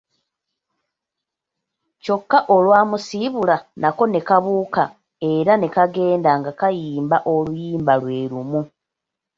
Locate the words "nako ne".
3.81-4.19